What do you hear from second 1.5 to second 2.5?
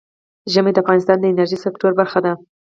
سکتور برخه ده.